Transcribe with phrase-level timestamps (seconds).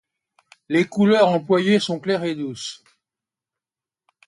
[0.67, 2.83] Les couleurs employées sont claires et douces.